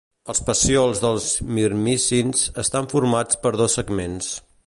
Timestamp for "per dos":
3.45-3.79